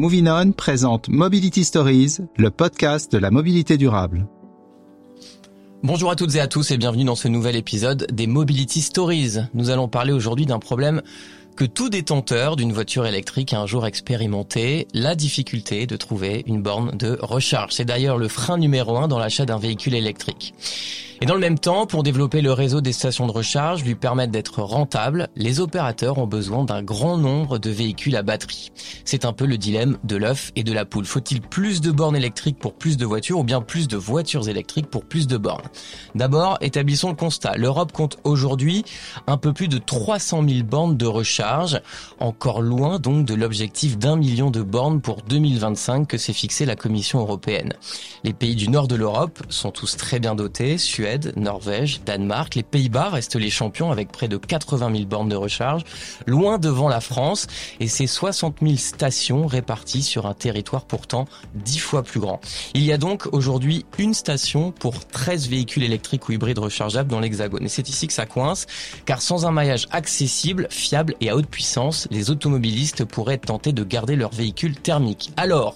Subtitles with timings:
[0.00, 4.26] Moving On présente Mobility Stories, le podcast de la mobilité durable.
[5.82, 9.40] Bonjour à toutes et à tous et bienvenue dans ce nouvel épisode des Mobility Stories.
[9.52, 11.02] Nous allons parler aujourd'hui d'un problème
[11.54, 16.62] que tout détenteur d'une voiture électrique a un jour expérimenté, la difficulté de trouver une
[16.62, 17.74] borne de recharge.
[17.74, 20.54] C'est d'ailleurs le frein numéro un dans l'achat d'un véhicule électrique.
[21.22, 24.32] Et dans le même temps, pour développer le réseau des stations de recharge, lui permettre
[24.32, 28.72] d'être rentable, les opérateurs ont besoin d'un grand nombre de véhicules à batterie.
[29.04, 31.04] C'est un peu le dilemme de l'œuf et de la poule.
[31.04, 34.86] Faut-il plus de bornes électriques pour plus de voitures ou bien plus de voitures électriques
[34.86, 35.68] pour plus de bornes?
[36.14, 37.54] D'abord, établissons le constat.
[37.58, 38.82] L'Europe compte aujourd'hui
[39.26, 41.82] un peu plus de 300 000 bornes de recharge,
[42.18, 46.76] encore loin donc de l'objectif d'un million de bornes pour 2025 que s'est fixé la
[46.76, 47.74] Commission européenne.
[48.24, 52.54] Les pays du nord de l'Europe sont tous très bien dotés, Suède, Norvège, Danemark.
[52.54, 55.82] Les Pays-Bas restent les champions avec près de 80 000 bornes de recharge,
[56.26, 57.46] loin devant la France
[57.80, 62.40] et ses 60 000 stations réparties sur un territoire pourtant dix fois plus grand.
[62.74, 67.20] Il y a donc aujourd'hui une station pour 13 véhicules électriques ou hybrides rechargeables dans
[67.20, 67.64] l'Hexagone.
[67.64, 68.66] Et c'est ici que ça coince,
[69.06, 73.84] car sans un maillage accessible, fiable et à haute puissance, les automobilistes pourraient tenter de
[73.84, 75.30] garder leur véhicule thermique.
[75.36, 75.74] Alors,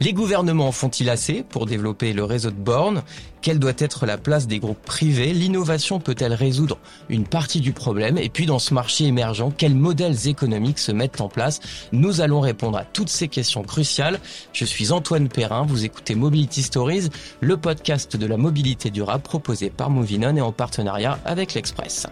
[0.00, 3.02] les gouvernements font-ils assez pour développer le réseau de bornes?
[3.42, 5.32] Quelle doit être la place des groupes privés?
[5.34, 6.78] L'innovation peut-elle résoudre
[7.08, 8.16] une partie du problème?
[8.16, 11.60] Et puis dans ce marché émergent, quels modèles économiques se mettent en place?
[11.92, 14.18] Nous allons répondre à toutes ces questions cruciales.
[14.52, 19.70] Je suis Antoine Perrin, vous écoutez Mobility Stories, le podcast de la mobilité durable proposé
[19.70, 22.06] par Movinon et en partenariat avec l'Express.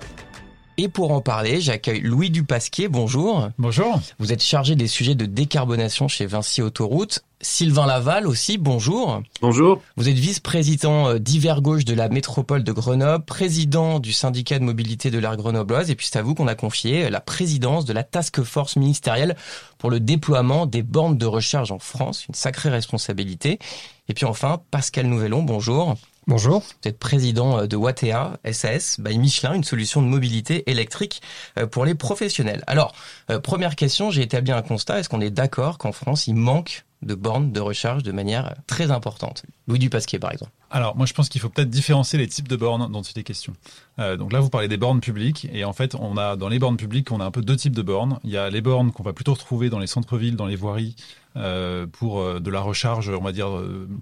[0.83, 2.89] Et pour en parler, j'accueille Louis Dupasquier.
[2.89, 3.51] Bonjour.
[3.57, 4.01] Bonjour.
[4.19, 7.21] Vous êtes chargé des sujets de décarbonation chez Vinci Autoroute.
[7.41, 9.23] Sylvain Laval aussi, bonjour.
[9.41, 9.81] Bonjour.
[9.97, 14.65] Vous êtes vice-président euh, d'hiver gauche de la métropole de Grenoble, président du syndicat de
[14.65, 17.93] mobilité de l'air grenobloise, et puis c'est à vous qu'on a confié la présidence de
[17.93, 19.37] la task force ministérielle
[19.79, 23.61] pour le déploiement des bornes de recharge en France, une sacrée responsabilité.
[24.09, 25.97] Et puis enfin, Pascal Nouvelon, bonjour.
[26.29, 26.61] Bonjour.
[26.61, 31.21] Vous êtes président euh, de Wattea SAS by Michelin, une solution de mobilité électrique
[31.59, 32.63] euh, pour les professionnels.
[32.69, 32.95] Alors,
[33.43, 35.01] première question, j'ai établi un constat.
[35.01, 38.93] Est-ce qu'on est d'accord qu'en France, il manque de bornes de recharge de manière très
[38.93, 39.43] importante?
[39.67, 40.53] Louis Dupasquier, par exemple.
[40.75, 43.23] Alors, moi, je pense qu'il faut peut-être différencier les types de bornes dont il est
[43.25, 43.53] question.
[43.99, 46.59] Euh, donc là, vous parlez des bornes publiques, et en fait, on a dans les
[46.59, 48.19] bornes publiques, on a un peu deux types de bornes.
[48.25, 50.97] Il y a les bornes qu'on va plutôt retrouver dans les centres-villes, dans les voiries,
[51.37, 53.49] euh, pour euh, de la recharge, on va dire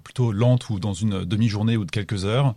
[0.03, 2.55] plutôt lente ou dans une demi-journée ou de quelques heures,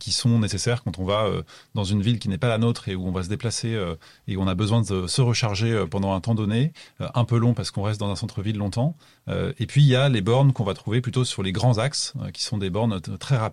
[0.00, 1.28] qui sont nécessaires quand on va
[1.76, 3.80] dans une ville qui n'est pas la nôtre et où on va se déplacer
[4.26, 7.54] et où on a besoin de se recharger pendant un temps donné, un peu long
[7.54, 8.96] parce qu'on reste dans un centre-ville longtemps.
[9.28, 12.14] et puis il y a les bornes qu'on va trouver plutôt sur les grands axes,
[12.34, 13.47] qui sont des bornes très rapides,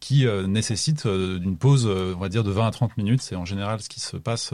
[0.00, 3.22] qui nécessitent une pause, on va dire, de 20 à 30 minutes.
[3.22, 4.52] C'est en général ce qui se passe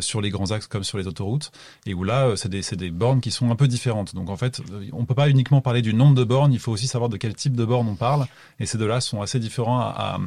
[0.00, 1.50] sur les grands axes comme sur les autoroutes,
[1.86, 4.14] et où là, c'est des, des bornes qui sont un peu différentes.
[4.14, 4.60] Donc en fait,
[4.92, 7.34] on peut pas uniquement parler du nombre de bornes, il faut aussi savoir de quel
[7.34, 8.26] type de bornes on parle.
[8.60, 10.18] Et ces deux-là sont assez différents, à,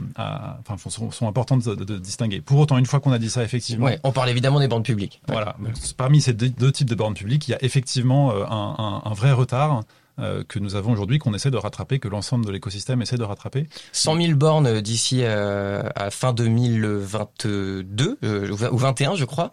[0.60, 2.42] enfin, sont, sont importants de, distinguer.
[2.42, 3.86] Pour autant, une fois qu'on a dit ça, effectivement.
[3.86, 5.22] Ouais, on parle évidemment des bornes publiques.
[5.28, 5.56] Voilà.
[5.98, 9.84] Parmi ces deux, types de bornes publiques, il y a effectivement euh, un vrai retard
[10.20, 13.24] euh, que nous avons aujourd'hui, qu'on essaie de rattraper, que l'ensemble de l'écosystème essaie de
[13.24, 13.68] rattraper.
[13.94, 19.52] 100 000 bornes d'ici euh, à fin 2022 euh, ou 21, je crois.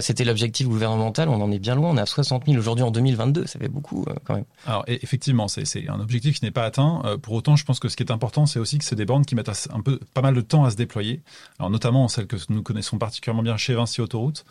[0.00, 1.28] C'était l'objectif gouvernemental.
[1.28, 1.90] On en est bien loin.
[1.90, 3.46] On est à 60 000 aujourd'hui en 2022.
[3.46, 4.44] Ça fait beaucoup quand même.
[4.66, 7.02] Alors effectivement, c'est un objectif qui n'est pas atteint.
[7.22, 9.24] pour autant, je pense que ce qui est important, c'est aussi que c'est des bornes
[9.24, 11.22] qui mettent un peu pas mal de temps à se déployer.
[11.58, 14.44] Alors notamment celles que nous connaissons particulièrement bien chez Vinci Autoroute.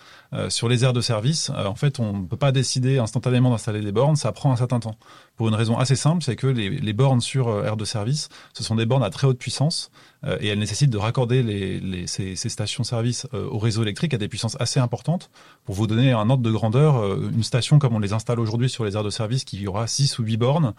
[0.50, 3.92] sur les aires de service, en fait, on ne peut pas décider instantanément d'installer des
[3.92, 4.16] bornes.
[4.16, 4.98] Ça prend un certain temps.
[5.36, 8.64] Pour une raison assez simple, c'est que les, bornes sur euh, aire de service, ce
[8.64, 9.90] sont des bornes à très haute puissance
[10.26, 14.14] euh, et elles nécessitent de raccorder les, les, ces, ces stations-service euh, au réseau électrique
[14.14, 15.30] à des puissances assez importantes.
[15.66, 18.70] Pour vous donner un ordre de grandeur, euh, une station comme on les installe aujourd'hui
[18.70, 20.74] sur les aires de service qui aura 6 ou 8 bornes,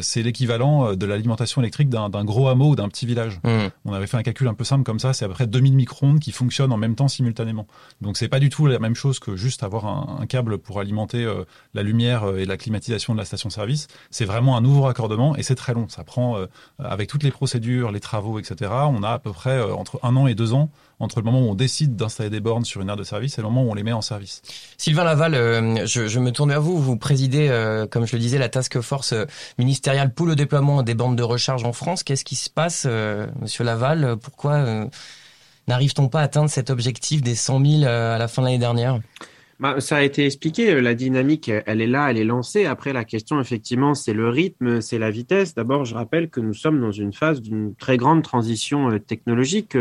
[0.00, 3.40] c'est l'équivalent de l'alimentation électrique d'un gros hameau ou d'un petit village.
[3.44, 3.68] Mmh.
[3.84, 5.74] On avait fait un calcul un peu simple comme ça, c'est à peu près 2000
[5.74, 7.66] micro-ondes qui fonctionnent en même temps simultanément.
[8.00, 10.80] Donc c'est pas du tout la même chose que juste avoir un, un câble pour
[10.80, 11.26] alimenter
[11.74, 13.88] la lumière et la climatisation de la station-service.
[14.10, 15.88] C'est vraiment un nouveau raccordement et c'est très long.
[15.88, 16.38] Ça prend,
[16.78, 20.16] avec toutes les procédures, les travaux, etc., on a à peu près euh, entre un
[20.16, 20.70] an et deux ans
[21.00, 23.40] entre le moment où on décide d'installer des bornes sur une aire de service et
[23.40, 24.42] le moment où on les met en service.
[24.76, 26.76] Sylvain Laval, euh, je, me tourne vers vous.
[26.76, 29.14] Vous présidez, euh, comme je le disais, la task force
[29.58, 32.02] ministérielle pour le déploiement des bornes de recharge en France.
[32.02, 32.84] Qu'est-ce qui se passe,
[33.40, 34.16] Monsieur Laval?
[34.20, 34.88] Pourquoi
[35.68, 38.98] n'arrive-t-on pas à atteindre cet objectif des 100 000 à la fin de l'année dernière?
[39.60, 42.64] Bah, ça a été expliqué, la dynamique, elle est là, elle est lancée.
[42.64, 45.54] Après, la question, effectivement, c'est le rythme, c'est la vitesse.
[45.54, 49.76] D'abord, je rappelle que nous sommes dans une phase d'une très grande transition euh, technologique.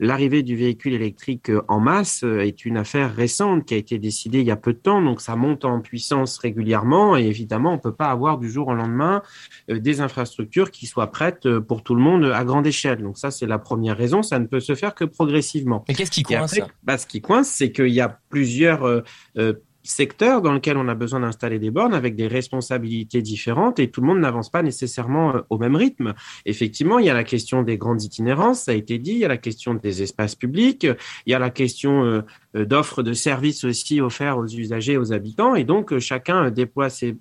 [0.00, 4.46] L'arrivée du véhicule électrique en masse est une affaire récente qui a été décidée il
[4.46, 7.94] y a peu de temps, donc ça monte en puissance régulièrement et évidemment on peut
[7.94, 9.22] pas avoir du jour au lendemain
[9.68, 13.02] des infrastructures qui soient prêtes pour tout le monde à grande échelle.
[13.02, 15.84] Donc ça c'est la première raison, ça ne peut se faire que progressivement.
[15.88, 19.02] Mais qu'est-ce qui coince bah, Ce qui coince, c'est qu'il y a plusieurs
[19.88, 24.02] secteur dans lequel on a besoin d'installer des bornes avec des responsabilités différentes et tout
[24.02, 26.14] le monde n'avance pas nécessairement euh, au même rythme.
[26.44, 29.24] Effectivement, il y a la question des grandes itinérances, ça a été dit, il y
[29.24, 30.86] a la question des espaces publics,
[31.26, 32.20] il y a la question euh,
[32.54, 35.54] euh, d'offres de services aussi offerts aux usagers, aux habitants.
[35.54, 37.14] Et donc, chacun déploie ses,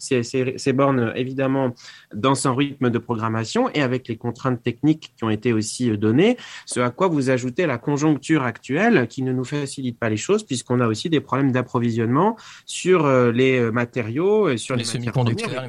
[0.73, 1.73] bornes, évidemment,
[2.13, 6.37] dans son rythme de programmation et avec les contraintes techniques qui ont été aussi données.
[6.65, 10.43] Ce à quoi vous ajoutez la conjoncture actuelle qui ne nous facilite pas les choses
[10.43, 12.35] puisqu'on a aussi des problèmes d'approvisionnement
[12.65, 15.68] sur les matériaux, et sur les, semi-conducteurs.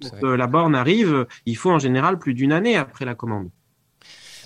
[0.00, 3.48] Pour que la borne arrive, il faut en général plus d'une année après la commande.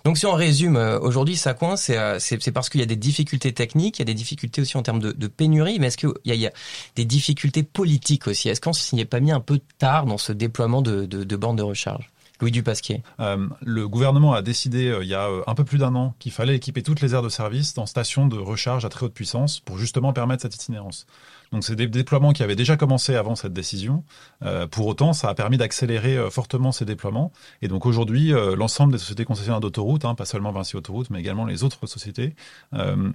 [0.04, 2.96] Donc si on résume, euh, aujourd'hui ça coince, euh, c'est parce qu'il y a des
[2.96, 5.96] difficultés techniques, il y a des difficultés aussi en termes de, de pénurie, mais est-ce
[5.96, 6.52] qu'il y, y, a
[6.96, 8.48] des difficultés politiques aussi?
[8.48, 11.36] Est-ce qu'on s'y est pas mis un peu tard dans ce déploiement de, de, de
[11.36, 12.10] bornes de recharge?
[12.40, 13.04] Louis Dupasquier.
[13.20, 16.32] Euh, le gouvernement a décidé euh, il y a un peu plus d'un an qu'il
[16.32, 19.60] fallait équiper toutes les aires de service dans stations de recharge à très haute puissance
[19.60, 21.06] pour justement permettre cette itinérance.
[21.52, 24.04] Donc c'est des déploiements qui avaient déjà commencé avant cette décision.
[24.42, 27.30] Euh, pour autant, ça a permis d'accélérer euh, fortement ces déploiements.
[27.60, 31.20] Et donc aujourd'hui, euh, l'ensemble des sociétés concessionnaires d'autoroutes, hein, pas seulement Vinci Autoroute, mais
[31.20, 32.34] également les autres sociétés,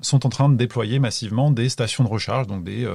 [0.02, 2.88] sont en train de déployer massivement des stations de recharge, donc des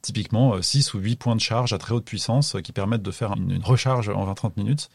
[0.00, 3.34] typiquement 6 ou 8 points de charge à très haute puissance qui permettent de faire
[3.36, 4.88] une, recharge en 20-30 minutes.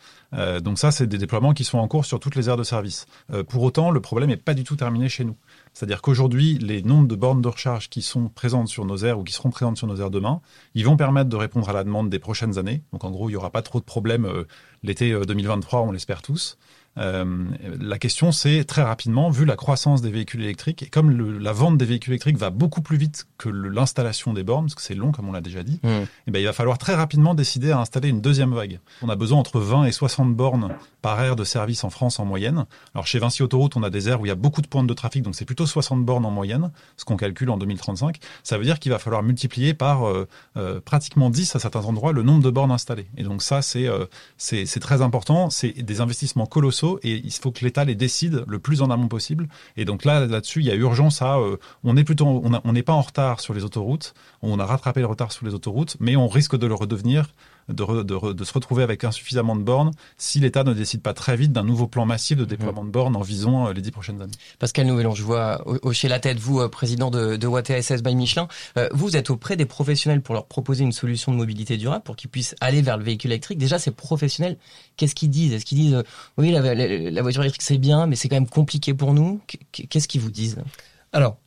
[0.62, 3.06] donc ça, c'est des déploiements qui sont en cours sur toutes les aires de service.
[3.50, 5.36] pour autant, le problème n'est pas du tout terminé chez nous.
[5.73, 9.23] C'est-à-dire qu'aujourd'hui, les nombres de bornes de recharge qui sont présentes sur nos aires ou
[9.23, 10.41] qui seront présentes sur nos aires demain,
[10.75, 12.83] ils vont permettre de répondre à la demande des prochaines années.
[12.91, 14.44] Donc en gros, il n'y aura pas trop de problèmes euh,
[14.83, 16.57] l'été 2023, euh, on l'espère tous.
[16.98, 17.46] Euh,
[17.80, 21.54] la question, c'est très rapidement, vu la croissance des véhicules électriques, et comme le, la
[21.54, 24.96] vente des véhicules électriques va beaucoup plus vite que l'installation des bornes, parce que c'est
[24.96, 25.88] long, comme on l'a déjà dit, mmh.
[25.88, 28.80] et eh ben, il va falloir très rapidement décider à installer une deuxième vague.
[29.02, 32.26] On a besoin entre 20 et 60 bornes par aire de service en France en
[32.26, 32.66] moyenne.
[32.94, 34.84] Alors chez Vinci Autoroute, on a des aires où il y a beaucoup de points
[34.84, 38.20] de trafic, donc c'est plutôt 60 bornes en moyenne, ce qu'on calcule en 2035.
[38.44, 40.28] Ça veut dire qu'il va falloir multiplier par euh,
[40.58, 43.08] euh, pratiquement 10 à certains endroits le nombre de bornes installées.
[43.18, 43.88] Et donc ça, c'est
[44.38, 45.50] c'est très important.
[45.50, 49.07] C'est des investissements colossaux et il faut que l'État les décide le plus en amont
[49.07, 49.48] possible.
[49.78, 51.38] Et donc là, là-dessus, il y a urgence à.
[51.38, 54.13] Euh, on on n'est pas en retard sur les autoroutes.
[54.42, 57.33] On a rattrapé le retard sur les autoroutes, mais on risque de le redevenir
[57.69, 61.63] de, se retrouver avec insuffisamment de bornes si l'État ne décide pas très vite d'un
[61.63, 64.31] nouveau plan massif de déploiement de bornes en visant euh, les dix prochaines années.
[64.60, 68.48] Pascal Nouvelon, je vois hocher la tête, vous, euh, président de, de WTSS by Michelin,
[68.78, 72.16] euh, vous êtes auprès des professionnels pour leur proposer une solution de mobilité durable pour
[72.16, 73.58] qu'ils puissent aller vers le véhicule électrique.
[73.58, 74.57] Déjà, ces professionnels,
[74.98, 75.54] qu'est-ce qu'ils disent?
[75.54, 76.04] Est-ce qu'ils disent,
[76.38, 79.40] oui, la, voiture électrique c'est bien, mais c'est quand même compliqué pour nous?
[79.72, 80.57] Qu'est-ce qu'ils vous disent?
[81.14, 81.38] Alors,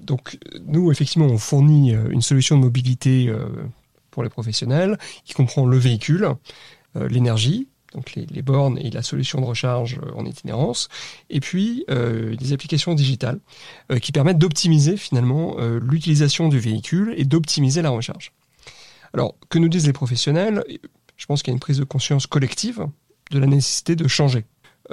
[0.00, 3.30] donc nous effectivement on fournit une solution de mobilité
[4.12, 6.28] pour les professionnels, qui comprend le véhicule,
[6.96, 10.88] euh, l'énergie, donc les, bornes et la solution de recharge euh, en itinérance,
[11.28, 13.40] et puis euh, des applications digitales
[14.00, 18.32] qui permettent d'optimiser finalement l'utilisation du véhicule et d'optimiser la recharge.
[19.12, 20.64] Alors, que nous disent les professionnels?
[21.16, 22.86] Je pense qu'il y a une prise de conscience collective
[23.30, 24.44] de la nécessité de changer.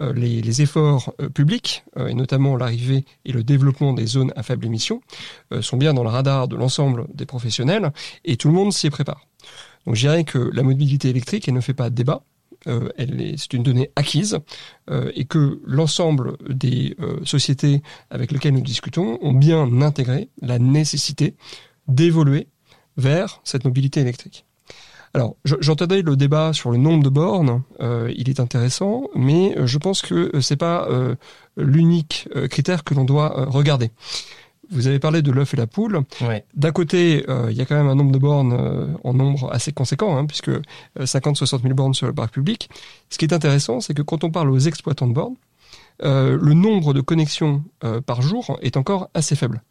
[0.02, 4.44] Euh, les, efforts euh, publics, euh, et notamment l'arrivée et le développement des zones à
[4.44, 5.02] faible émission,
[5.62, 7.92] sont bien dans le radar de l'ensemble des professionnels,
[8.26, 9.28] et tout le monde s'y prépare.
[9.86, 12.24] Donc je dirais que la mobilité électrique, elle ne fait pas de débat,
[12.66, 14.38] c'est une donnée acquise
[14.92, 21.36] et que l'ensemble des sociétés avec lesquelles nous discutons ont bien intégré la nécessité
[21.88, 22.48] d'évoluer
[22.98, 24.46] vers cette mobilité électrique.
[25.14, 29.66] Alors, j'entendais le débat sur le nombre de bornes, euh, il est intéressant, mais euh,
[29.66, 30.88] je pense que euh, c'est pas
[31.58, 33.92] l'unique critère que l'on doit regarder.
[34.72, 36.02] Vous avez parlé de l'œuf et la poule.
[36.56, 40.18] D'un côté, il y a quand même un nombre de bornes en nombre assez conséquent,
[40.18, 40.52] hein, puisque
[41.00, 42.70] 50-60 000 bornes sur le parc public.
[43.10, 45.36] Ce qui est intéressant, c'est que quand on parle aux exploitants de bornes,
[46.02, 47.64] le nombre de connexions
[48.06, 49.62] par jour est encore assez faible.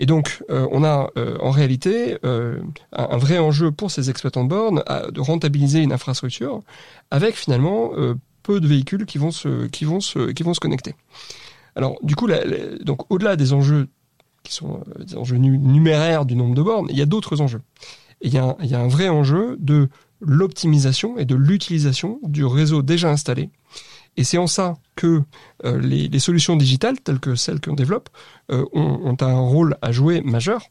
[0.00, 2.58] Et donc, euh, on a euh, en réalité euh,
[2.90, 6.62] un, vrai enjeu pour ces exploitants de bornes de rentabiliser une infrastructure
[7.10, 7.90] avec finalement
[8.42, 10.94] peu de véhicules qui vont se, qui vont se, qui vont se connecter.
[11.76, 12.28] Alors, du coup,
[12.80, 13.88] donc au-delà des enjeux
[14.42, 17.60] qui sont des enjeux numéraires du nombre de bornes, il y a d'autres enjeux.
[18.22, 19.90] il, y il y a un vrai enjeu de
[20.20, 23.50] l'optimisation et de l'utilisation du réseau déjà installé
[24.16, 25.22] et c'est en ça que
[25.64, 28.08] euh, les, solutions digitales, telles que celles qu'on développe,
[28.50, 30.62] euh, ont, un rôle à jouer majeur,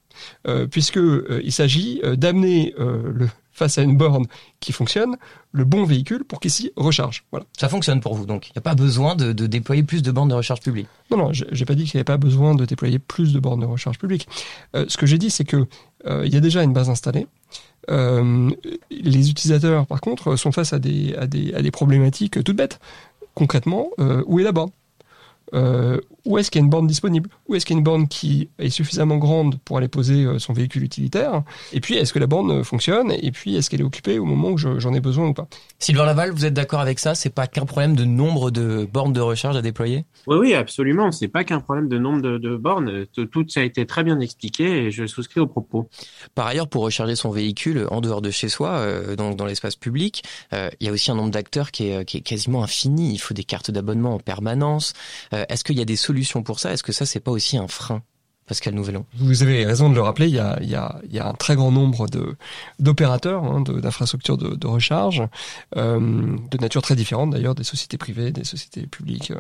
[0.48, 3.28] euh, puisqu'il s'agit d'amener le
[3.60, 4.26] face à une borne
[4.60, 5.18] qui fonctionne,
[5.52, 7.26] le bon véhicule pour qu'il s'y recharge.
[7.32, 7.46] Voilà.
[7.58, 10.30] Ça fonctionne pour vous, donc il n'y a pas besoin de, déployer plus de bornes
[10.30, 10.88] de recharge publique.
[11.12, 13.60] Non, non, j'ai pas dit qu'il n'y avait pas besoin de déployer plus de bornes
[13.60, 14.28] de recharge publique.
[14.76, 15.68] Euh, ce que j'ai dit, c'est que
[16.08, 17.28] euh, il y a déjà une base installée.
[17.90, 18.50] Euh,
[18.92, 22.80] les utilisateurs, par contre, sont face à des, à des, à des problématiques toutes bêtes.
[23.40, 23.90] Concrètement,
[24.28, 24.72] où est la borne
[25.54, 27.30] euh, où est-ce qu'il y a une borne disponible?
[27.50, 30.38] Où est-ce qu'il y a une borne qui est suffisamment grande pour aller poser euh,
[30.38, 31.42] son véhicule utilitaire?
[31.74, 33.12] Et puis, est-ce que la borne euh, fonctionne?
[33.12, 35.48] Et puis, est-ce qu'elle est occupée au moment où j'en ai besoin ou pas?
[35.80, 37.16] Sylvain Laval, vous êtes d'accord avec ça?
[37.16, 40.06] C'est pas qu'un problème de nombre de bornes de recharge à déployer?
[40.28, 41.12] Oui, oui, absolument.
[41.12, 43.08] C'est pas qu'un problème de nombre de, bornes.
[43.32, 45.90] Tout, ça a été très bien expliqué et je souscris au propos.
[46.36, 48.86] Par ailleurs, pour recharger son véhicule en dehors de chez soi,
[49.18, 52.22] donc dans l'espace public, il y a aussi un nombre d'acteurs qui est, qui est
[52.22, 53.14] quasiment infini.
[53.14, 54.94] Il faut des cartes d'abonnement en permanence.
[55.32, 56.74] Est-ce qu'il y a des solutions pour ça?
[56.74, 58.04] Est-ce que ça, c'est pas aussi un frein
[58.50, 59.06] Pascal Nouvelon.
[59.16, 61.28] Vous avez raison de le rappeler, il y a, il y a, il y a
[61.28, 62.08] un très grand nombre
[62.80, 65.22] d'opérateurs, hein, d'infrastructures de, de, recharge,
[65.78, 66.00] euh,
[66.50, 69.32] de nature très différente d'ailleurs, des sociétés privées, des sociétés publiques.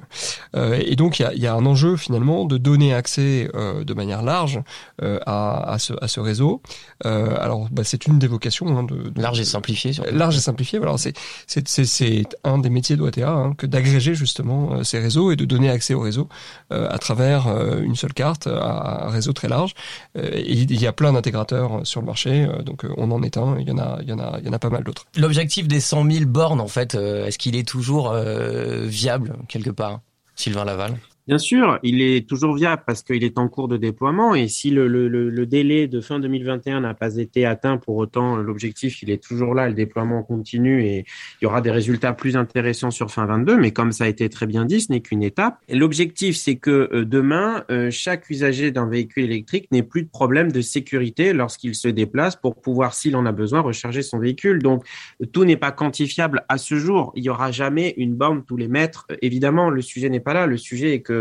[0.55, 3.49] Euh, et donc il y, a, il y, a, un enjeu finalement de donner accès
[3.55, 4.61] euh, de manière large
[5.01, 6.61] euh, à, à, ce, à ce réseau.
[7.07, 8.77] Euh, alors bah, c'est une des vocations.
[8.77, 9.93] Hein, de, de, large et simplifié.
[10.11, 10.77] Large et simplifié.
[10.77, 15.45] Voilà, c'est un des métiers d'OTA hein, que d'agréger justement euh, ces réseaux et de
[15.45, 16.29] donner accès au réseau
[16.69, 17.47] à travers
[17.81, 19.73] une seule carte à réseau très large.
[20.17, 23.37] Euh, il y a plein d'intégrateurs sur le marché, euh, donc euh, on en est
[23.37, 23.57] un.
[23.59, 25.05] Il y en a, il y en a, il y en a pas mal d'autres.
[25.15, 30.01] L'objectif des 100 000 bornes, en fait, est-ce qu'il est toujours viable quelque part,
[30.35, 30.97] Sylvain Laval?
[31.29, 34.71] Bien sûr, il est toujours viable parce qu'il est en cours de déploiement et si
[34.71, 39.53] le, délai de fin 2021 n'a pas été atteint, pour autant l'objectif il est toujours
[39.53, 41.05] là, le déploiement continue et
[41.39, 43.57] il y aura des résultats plus intéressants sur fin 22.
[43.57, 45.59] Mais comme ça a été très bien dit, ce n'est qu'une étape.
[45.71, 50.51] L'objectif c'est que euh, demain euh, chaque usager d'un véhicule électrique n'ait plus de problème
[50.51, 54.63] de sécurité lorsqu'il se déplace pour pouvoir, s'il en a besoin, recharger son véhicule.
[54.63, 54.83] Donc
[55.31, 57.13] tout n'est pas quantifiable à ce jour.
[57.15, 59.05] Il y aura jamais une borne tous les mètres.
[59.21, 60.47] Évidemment, le sujet n'est pas là.
[60.47, 61.18] Le sujet est que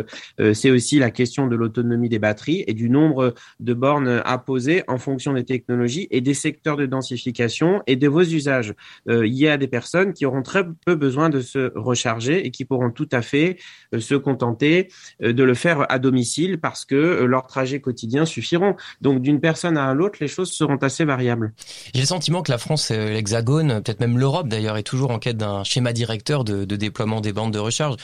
[0.52, 4.84] c'est aussi la question de l'autonomie des batteries et du nombre de bornes à poser
[4.88, 8.74] en fonction des technologies et des secteurs de densification et de vos usages.
[9.08, 12.50] Euh, il y a des personnes qui auront très peu besoin de se recharger et
[12.50, 13.58] qui pourront tout à fait
[13.94, 14.88] euh, se contenter
[15.20, 18.76] de le faire à domicile parce que leurs trajets quotidiens suffiront.
[19.00, 21.52] Donc d'une personne à l'autre, les choses seront assez variables.
[21.94, 25.36] J'ai le sentiment que la France, l'Hexagone, peut-être même l'Europe d'ailleurs, est toujours en quête
[25.36, 27.96] d'un schéma directeur de, de, déploiement des bandes de recharge.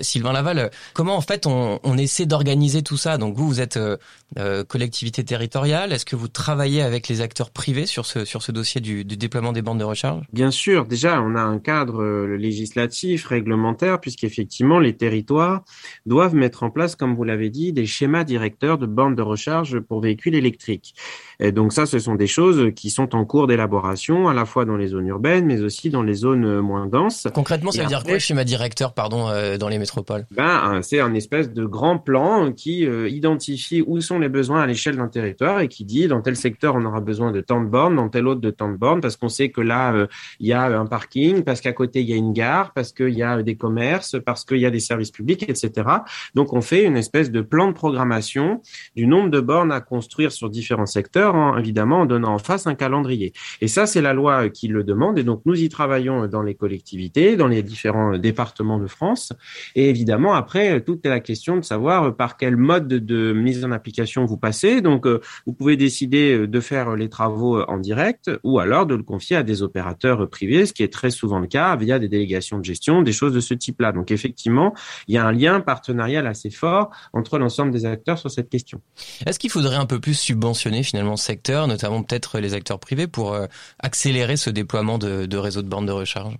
[0.00, 3.18] Sylvain Laval, comment en fait on, essaie d'organiser tout ça.
[3.18, 3.96] Donc vous, vous êtes euh,
[4.38, 5.92] euh, collectivité territoriale.
[5.92, 9.52] Est-ce que vous travaillez avec les acteurs privés sur ce sur ce dossier du, déploiement
[9.52, 10.24] des bandes de recharge?
[10.32, 10.86] Bien sûr.
[10.86, 15.64] Déjà, on a un cadre euh, législatif, réglementaire, puisqu'effectivement les territoires
[16.06, 19.80] doivent mettre en place, comme vous l'avez dit, des schémas directeurs de bandes de recharge
[19.80, 20.94] pour véhicules électriques.
[21.40, 24.64] Et donc ça, ce sont des choses qui sont en cours d'élaboration, à la fois
[24.64, 27.28] dans les zones urbaines, mais aussi dans les zones moins denses.
[27.34, 29.28] Concrètement, ça veut dire quoi, schéma directeur, pardon,
[29.58, 30.26] dans les métropoles?
[30.30, 34.66] Ben, c'est un espèce de grand plan qui euh, identifie où sont les besoins à
[34.66, 37.68] l'échelle d'un territoire et qui dit dans tel secteur on aura besoin de tant de
[37.68, 40.06] bornes, dans tel autre de tant de bornes, parce qu'on sait que là euh,
[40.40, 43.14] il y a un parking, parce qu'à côté il y a une gare, parce qu'il
[43.14, 45.88] y a des commerces, parce qu'il y a des services publics, etc.
[46.34, 48.62] Donc on fait une espèce de plan de programmation
[48.94, 52.66] du nombre de bornes à construire sur différents secteurs, hein, évidemment en donnant en face
[52.66, 53.32] un calendrier.
[53.60, 56.54] Et ça c'est la loi qui le demande et donc nous y travaillons dans les
[56.54, 59.32] collectivités, dans les différents départements de France
[59.74, 64.24] et évidemment après la question de savoir euh, par quel mode de, mise en application
[64.24, 64.80] vous passez.
[64.80, 68.94] Donc, euh, vous pouvez décider euh, de faire les travaux en direct ou alors de
[68.94, 72.08] le confier à des opérateurs privés, ce qui est très souvent le cas via des
[72.08, 73.92] délégations de gestion, des choses de ce type-là.
[73.92, 74.74] Donc, effectivement,
[75.08, 78.80] il y a un lien partenarial assez fort entre l'ensemble des acteurs sur cette question.
[79.26, 83.06] Est-ce qu'il faudrait un peu plus subventionner finalement ce secteur, notamment peut-être les acteurs privés,
[83.06, 83.36] pour
[83.78, 86.36] accélérer ce déploiement de, de réseaux de bornes de recharge?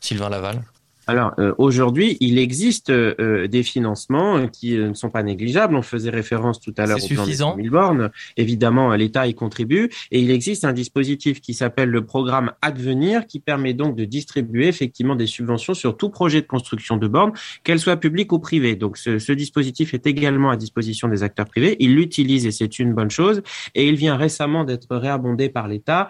[0.00, 0.62] Sylvain Laval
[1.06, 5.74] alors euh, aujourd'hui, il existe euh, des financements qui euh, ne sont pas négligeables.
[5.74, 8.10] On faisait référence tout à l'heure au plan des 1000 bornes.
[8.36, 13.40] Évidemment, l'État y contribue et il existe un dispositif qui s'appelle le programme Advenir qui
[13.40, 17.32] permet donc de distribuer effectivement des subventions sur tout projet de construction de bornes,
[17.64, 18.76] qu'elles soient publiques ou privées.
[18.76, 21.76] Donc ce, ce, dispositif est également à disposition des acteurs privés.
[21.80, 23.42] Ils l'utilisent et c'est une bonne chose.
[23.74, 26.08] Et il vient récemment d'être réabondé par l'État.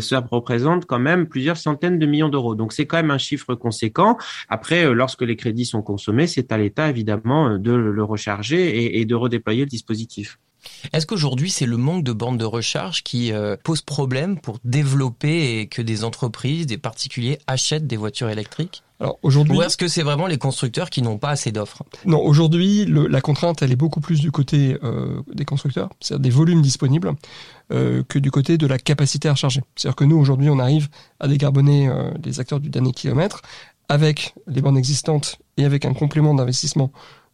[0.00, 2.54] ça représente quand même plusieurs centaines de millions d'euros.
[2.54, 4.16] Donc c'est quand même un chiffre conséquent.
[4.48, 8.98] Après, euh, lorsque les crédits sont consommés, c'est à l'État évidemment euh, de le recharger
[8.98, 10.38] et, de redéployer le dispositif.
[10.92, 15.58] Est-ce qu'aujourd'hui, c'est le manque de bornes de recharge qui euh, pose problème pour développer
[15.58, 18.82] et que des entreprises, des particuliers achètent des voitures électriques?
[19.02, 21.82] Alors aujourd'hui, ou est-ce que c'est vraiment les constructeurs qui n'ont pas assez d'offres?
[22.06, 26.30] Non, aujourd'hui, la contrainte, elle est beaucoup plus du côté euh, des constructeurs, c'est-à-dire des
[26.30, 27.12] volumes disponibles,
[27.72, 29.62] euh, que du côté de la capacité à recharger.
[29.74, 33.42] C'est-à-dire que nous, aujourd'hui, on arrive à décarboner euh, les acteurs du dernier kilomètre
[33.88, 36.92] avec les bornes existantes et avec un complément d'investissement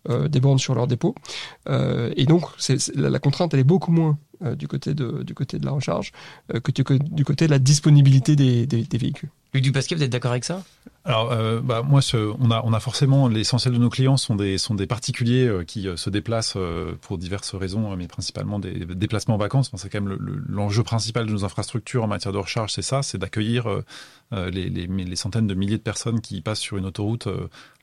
[0.08, 1.14] euh, des bornes sur leur dépôt.
[1.68, 2.44] Euh, et donc,
[2.94, 6.12] la, contrainte, elle est beaucoup moins euh, du, côté de, du côté de la recharge
[6.62, 6.84] que du,
[7.24, 9.30] côté de la disponibilité des, des, véhicules.
[9.54, 10.62] Luc Dupasquet, vous êtes d'accord avec ça?
[11.04, 14.58] Alors, bah, moi, ce, on, a, on a forcément l'essentiel de nos clients sont des,
[14.58, 16.58] sont des particuliers qui se déplacent
[17.00, 19.70] pour diverses raisons, mais principalement des, déplacements en vacances.
[19.74, 20.18] c'est quand même
[20.48, 23.68] l'enjeu principal de nos infrastructures en matière de recharge, c'est ça, c'est d'accueillir
[24.32, 27.26] les, les, les, centaines de milliers de personnes qui passent sur une autoroute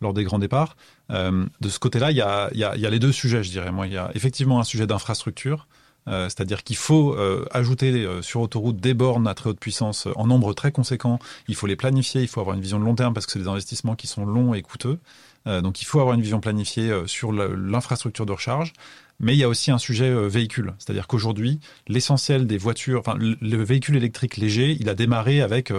[0.01, 0.75] lors des grands départs.
[1.12, 3.51] Euh, de ce côté-là, il y a, y, a, y a, les deux sujets, je
[3.51, 3.71] dirais.
[3.71, 5.67] Moi, il y a effectivement un sujet d'infrastructure,
[6.07, 10.27] euh, c'est-à-dire qu'il faut euh, ajouter sur autoroute des bornes à très haute puissance en
[10.27, 11.19] nombre très conséquent.
[11.47, 13.39] Il faut les planifier, il faut avoir une vision de long terme parce que c'est
[13.39, 15.00] des investissements qui sont longs et coûteux.
[15.45, 18.74] donc, il faut avoir une vision planifiée sur l'infrastructure de recharge.
[19.19, 23.63] Mais il y a aussi un sujet véhicule, c'est-à-dire qu'aujourd'hui, l'essentiel des voitures, enfin, le
[23.63, 25.71] véhicule électrique léger, il a démarré avec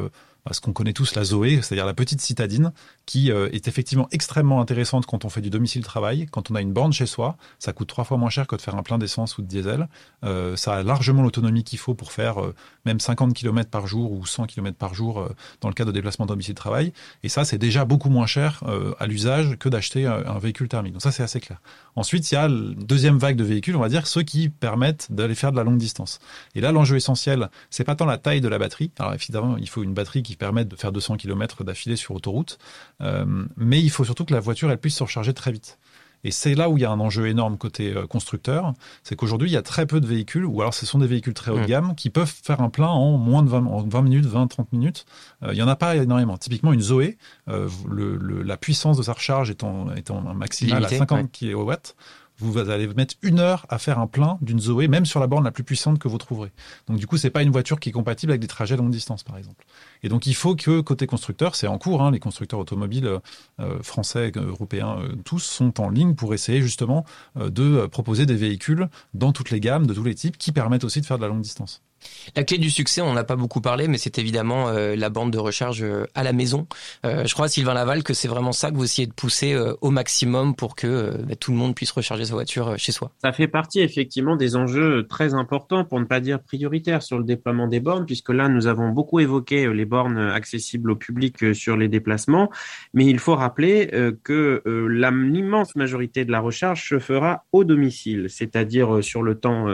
[0.52, 2.72] ce qu'on connaît tous, la Zoé, c'est-à-dire la petite citadine,
[3.04, 6.72] qui euh, est effectivement extrêmement intéressante quand on fait du domicile-travail, quand on a une
[6.72, 7.36] borne chez soi.
[7.58, 9.88] Ça coûte trois fois moins cher que de faire un plein d'essence ou de diesel.
[10.24, 14.12] Euh, ça a largement l'autonomie qu'il faut pour faire euh, même 50 km par jour
[14.12, 15.28] ou 100 km par jour
[15.60, 16.92] dans le cas de déplacement domicile-travail.
[17.22, 18.62] Et ça, c'est déjà beaucoup moins cher
[18.98, 20.92] à l'usage que d'acheter un véhicule thermique.
[20.92, 21.60] Donc ça, c'est assez clair.
[21.96, 25.10] Ensuite, il y a la deuxième vague de véhicules, on va dire ceux qui permettent
[25.10, 26.18] d'aller faire de la longue distance.
[26.54, 28.90] Et là, l'enjeu essentiel, c'est pas tant la taille de la batterie.
[28.98, 32.58] Alors évidemment, il faut une batterie qui permettre de faire 200 km d'affilée sur autoroute.
[33.00, 33.24] Euh,
[33.56, 35.78] mais il faut surtout que la voiture elle puisse se recharger très vite.
[36.24, 38.72] Et c'est là où il y a un enjeu énorme côté euh, constructeur,
[39.04, 41.34] c'est qu'aujourd'hui il y a très peu de véhicules, ou alors ce sont des véhicules
[41.34, 44.66] très haut de gamme, qui peuvent faire un plein en moins de 20, minutes, 20-30
[44.72, 45.06] minutes.
[45.42, 46.36] Euh, il n'y en a pas énormément.
[46.36, 51.72] Typiquement une Zoé, la puissance de sa recharge étant, étant maximale à 50 kW,
[52.38, 55.44] vous allez mettre une heure à faire un plein d'une Zoé, même sur la borne
[55.44, 56.52] la plus puissante que vous trouverez.
[56.86, 59.22] Donc du coup, c'est pas une voiture qui est compatible avec des trajets longue distance,
[59.22, 59.64] par exemple.
[60.02, 63.20] Et donc il faut que côté constructeur, c'est en cours, hein, les constructeurs automobiles
[63.60, 67.04] euh, français, européens, euh, tous sont en ligne pour essayer justement
[67.36, 70.84] euh, de proposer des véhicules dans toutes les gammes, de tous les types, qui permettent
[70.84, 71.82] aussi de faire de la longue distance.
[72.34, 75.10] La clé du succès, on n'en a pas beaucoup parlé, mais c'est évidemment euh, la
[75.10, 76.66] bande de recharge euh, à la maison.
[77.04, 79.90] Euh, je crois, Sylvain Laval, que c'est vraiment ça que vous essayez de pousser au
[79.90, 83.10] maximum pour que bah, tout le monde puisse recharger sa voiture chez soi.
[83.22, 87.24] Ça fait partie effectivement des enjeux très importants, pour ne pas dire prioritaires, sur le
[87.24, 91.76] déploiement des bornes, puisque là, nous avons beaucoup évoqué les bornes accessibles au public sur
[91.76, 92.50] les déplacements,
[92.92, 93.90] mais il faut rappeler
[94.22, 99.66] que l'immense majorité de la recharge se fera au domicile, c'est-à-dire sur le temps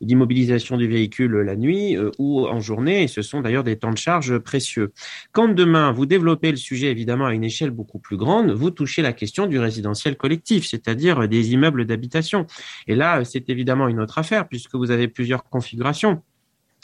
[0.00, 3.90] d'immobilisation du véhicule la nuit euh, ou en journée, et ce sont d'ailleurs des temps
[3.90, 4.92] de charge précieux.
[5.32, 9.02] Quand demain vous développez le sujet évidemment à une échelle beaucoup plus grande, vous touchez
[9.02, 12.46] la question du résidentiel collectif, c'est-à-dire des immeubles d'habitation.
[12.86, 16.22] Et là, c'est évidemment une autre affaire puisque vous avez plusieurs configurations.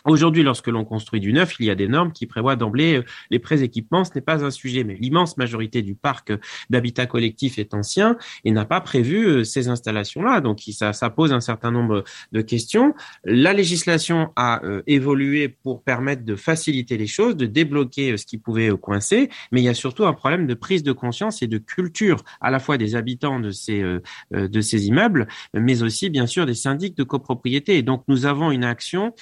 [0.06, 3.04] Aujourd'hui, lorsque l'on construit du neuf, il y a des normes qui prévoient d'emblée euh,
[3.30, 4.04] les pré-équipements.
[4.04, 6.32] Ce n'est pas un sujet, mais l'immense majorité du parc
[6.70, 10.40] d'habitat collectif est ancien et n'a pas prévu euh, ces installations-là.
[10.40, 12.94] Donc, ça, ça, pose un certain nombre de questions.
[13.24, 18.38] La législation a euh, évolué pour permettre de faciliter les choses, de débloquer ce qui
[18.38, 21.58] pouvait coincer, mais il y a surtout un problème de prise de conscience et de
[21.58, 23.82] culture à la fois des habitants de ces
[24.30, 27.78] de ces immeubles, mais aussi bien sûr des syndics de copropriété.
[27.78, 29.14] Et donc, nous avons une action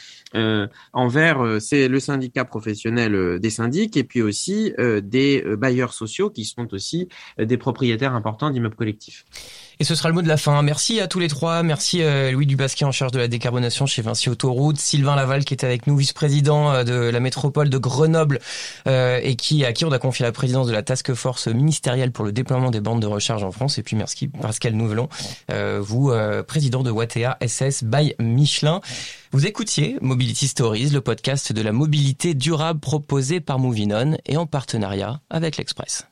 [0.93, 5.93] envers euh, c'est le syndicat professionnel euh, des syndics et puis aussi euh, des bailleurs
[5.93, 7.09] sociaux qui sont aussi
[7.39, 9.25] des propriétaires importants d'immeubles collectifs.
[9.81, 10.63] Et ce sera le mot de la fin.
[10.63, 11.63] Merci à tous les trois.
[11.63, 15.55] Merci euh, Louis Dubasquet en charge de la décarbonation chez Vinci Autoroute, Sylvain Laval qui
[15.55, 18.39] est avec nous, vice-président euh, de la métropole de Grenoble
[18.87, 22.13] euh, et qui à qui on a confié la présidence de la task force ministérielle
[22.13, 23.79] pour le déploiement des bandes de recharge en France.
[23.79, 25.09] Et puis merci Pascal Nouvelon,
[25.81, 26.13] vous
[26.47, 28.81] président de Wattea SS by Michelin.
[29.33, 34.47] Vous écoutiez Mobility Stories, le podcast de la mobilité durable proposé par Movinon et en
[34.47, 36.07] partenariat avec l'Express.